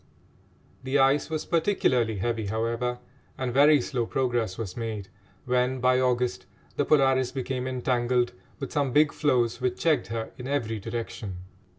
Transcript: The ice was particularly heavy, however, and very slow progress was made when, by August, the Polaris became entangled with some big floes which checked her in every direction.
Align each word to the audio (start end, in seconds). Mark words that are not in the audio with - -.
The 0.81 0.97
ice 0.97 1.29
was 1.29 1.45
particularly 1.45 2.15
heavy, 2.15 2.47
however, 2.47 2.97
and 3.37 3.53
very 3.53 3.79
slow 3.79 4.07
progress 4.07 4.57
was 4.57 4.75
made 4.75 5.09
when, 5.45 5.79
by 5.79 5.99
August, 5.99 6.47
the 6.75 6.85
Polaris 6.85 7.31
became 7.31 7.67
entangled 7.67 8.33
with 8.59 8.71
some 8.71 8.93
big 8.93 9.11
floes 9.13 9.61
which 9.61 9.77
checked 9.79 10.07
her 10.07 10.31
in 10.39 10.47
every 10.47 10.79
direction. 10.79 11.37